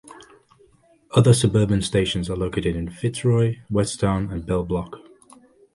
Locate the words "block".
4.63-4.95